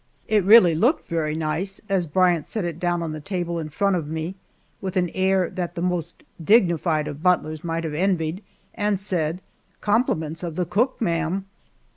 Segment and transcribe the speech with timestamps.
[0.27, 3.95] It really looked very nice as Bryant set it down on the table in front
[3.95, 4.33] of me,
[4.81, 8.41] with an air that the most dignified of butlers might have envied,
[8.73, 9.43] and said,
[9.79, 11.45] "Compliments of the cook, ma'am!"